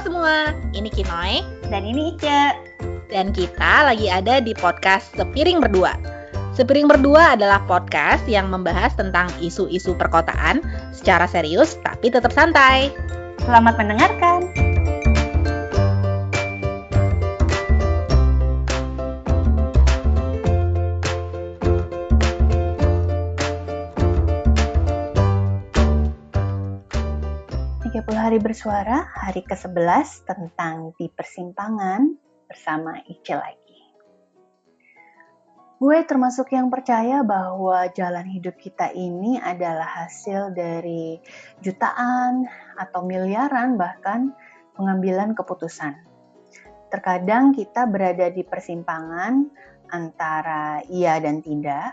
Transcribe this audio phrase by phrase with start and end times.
[0.00, 2.56] semua, ini Kinoy Dan ini Ica.
[3.12, 5.94] dan kita lagi ada di podcast Sepiring Berdua.
[6.56, 12.90] Sepiring Berdua adalah podcast yang membahas tentang isu-isu perkotaan secara serius tapi tetap santai.
[13.44, 14.65] Selamat mendengarkan.
[28.16, 32.16] Hari bersuara, hari ke-11 tentang di persimpangan
[32.48, 33.80] bersama Ice lagi.
[35.76, 41.20] Gue termasuk yang percaya bahwa jalan hidup kita ini adalah hasil dari
[41.60, 42.48] jutaan
[42.80, 44.32] atau miliaran bahkan
[44.72, 46.00] pengambilan keputusan.
[46.88, 49.44] Terkadang kita berada di persimpangan
[49.92, 51.92] antara iya dan tidak,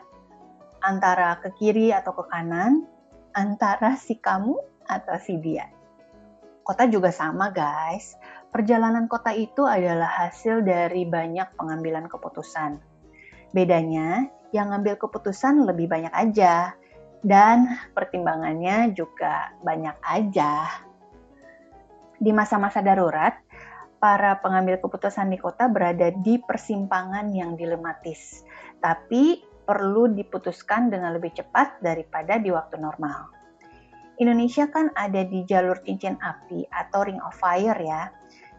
[0.79, 2.87] antara ke kiri atau ke kanan,
[3.35, 4.55] antara si kamu
[4.87, 5.82] atau si dia.
[6.63, 8.15] Kota juga sama, guys.
[8.47, 12.79] Perjalanan kota itu adalah hasil dari banyak pengambilan keputusan.
[13.51, 16.71] Bedanya, yang ngambil keputusan lebih banyak aja,
[17.19, 20.83] dan pertimbangannya juga banyak aja.
[22.15, 23.35] Di masa-masa darurat,
[23.99, 28.43] para pengambil keputusan di kota berada di persimpangan yang dilematis,
[28.79, 33.42] tapi perlu diputuskan dengan lebih cepat daripada di waktu normal.
[34.23, 38.07] Indonesia kan ada di jalur cincin api atau ring of fire ya.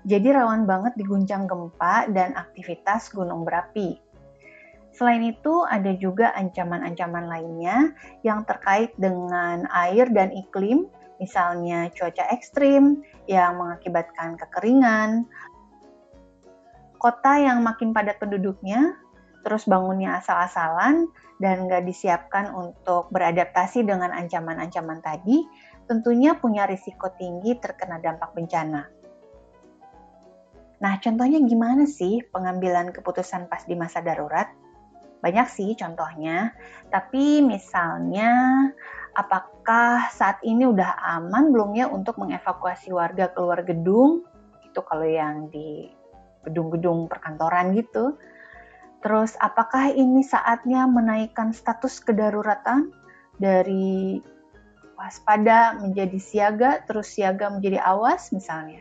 [0.04, 3.96] Jadi rawan banget diguncang gempa dan aktivitas gunung berapi.
[4.94, 7.90] Selain itu, ada juga ancaman-ancaman lainnya
[8.22, 10.86] yang terkait dengan air dan iklim,
[11.18, 15.26] misalnya cuaca ekstrim yang mengakibatkan kekeringan,
[17.00, 18.94] kota yang makin padat penduduknya,
[19.44, 21.06] terus bangunnya asal-asalan,
[21.38, 25.44] dan nggak disiapkan untuk beradaptasi dengan ancaman-ancaman tadi,
[25.84, 28.88] tentunya punya risiko tinggi terkena dampak bencana.
[30.80, 34.48] Nah, contohnya gimana sih pengambilan keputusan pas di masa darurat?
[35.24, 36.52] Banyak sih contohnya,
[36.92, 38.28] tapi misalnya
[39.16, 44.28] apakah saat ini udah aman belum ya untuk mengevakuasi warga keluar gedung?
[44.60, 45.88] Itu kalau yang di
[46.44, 48.20] gedung-gedung perkantoran gitu
[49.04, 52.88] Terus apakah ini saatnya menaikkan status kedaruratan
[53.36, 54.16] dari
[54.96, 58.80] waspada menjadi siaga, terus siaga menjadi awas misalnya?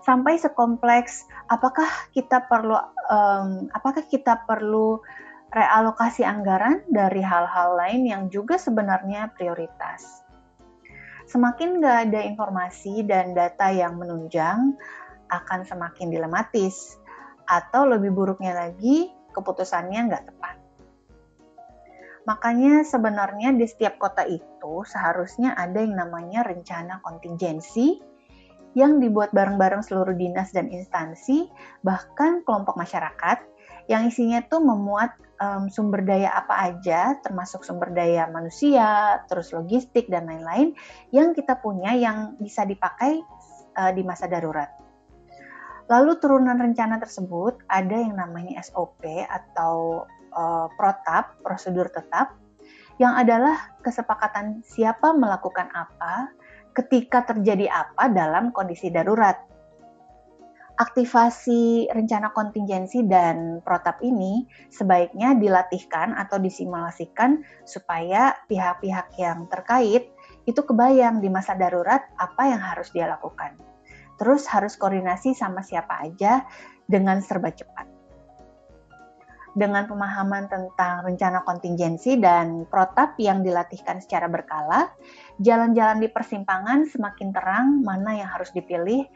[0.00, 1.84] Sampai sekompleks apakah
[2.16, 2.80] kita perlu
[3.12, 5.04] um, apakah kita perlu
[5.52, 10.24] realokasi anggaran dari hal-hal lain yang juga sebenarnya prioritas?
[11.28, 14.72] Semakin nggak ada informasi dan data yang menunjang,
[15.28, 16.96] akan semakin dilematis
[17.50, 20.56] atau lebih buruknya lagi keputusannya nggak tepat.
[22.30, 27.98] Makanya sebenarnya di setiap kota itu seharusnya ada yang namanya rencana kontingensi
[28.78, 31.50] yang dibuat bareng-bareng seluruh dinas dan instansi,
[31.82, 33.42] bahkan kelompok masyarakat
[33.90, 40.06] yang isinya itu memuat um, sumber daya apa aja, termasuk sumber daya manusia, terus logistik
[40.06, 40.78] dan lain-lain
[41.10, 43.18] yang kita punya yang bisa dipakai
[43.74, 44.70] uh, di masa darurat.
[45.90, 52.38] Lalu turunan rencana tersebut ada yang namanya SOP atau uh, protap, prosedur tetap,
[53.02, 56.30] yang adalah kesepakatan siapa melakukan apa
[56.78, 59.34] ketika terjadi apa dalam kondisi darurat.
[60.78, 70.08] Aktivasi rencana kontingensi dan protap ini sebaiknya dilatihkan atau disimulasikan supaya pihak-pihak yang terkait
[70.46, 73.69] itu kebayang di masa darurat apa yang harus dia lakukan
[74.20, 76.44] terus harus koordinasi sama siapa aja
[76.84, 77.88] dengan serba cepat.
[79.50, 84.92] Dengan pemahaman tentang rencana kontingensi dan protap yang dilatihkan secara berkala,
[85.42, 89.08] jalan-jalan di persimpangan semakin terang mana yang harus dipilih,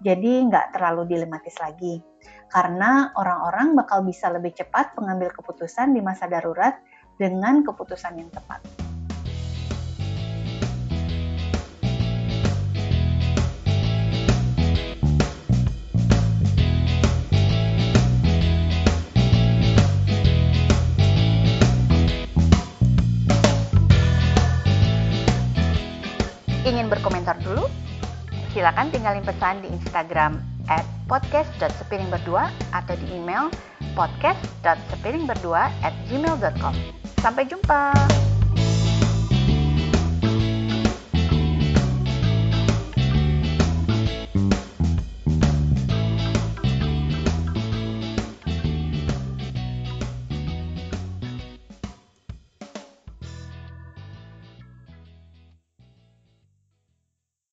[0.00, 2.00] jadi nggak terlalu dilematis lagi.
[2.48, 6.80] Karena orang-orang bakal bisa lebih cepat mengambil keputusan di masa darurat
[7.20, 8.83] dengan keputusan yang tepat.
[28.64, 30.40] Silakan tinggalin pesan di Instagram
[30.72, 33.52] at podcast.sepiringberdua atau di email
[33.92, 36.72] podcast.sepiringberdua at gmail.com.
[37.20, 37.92] Sampai jumpa!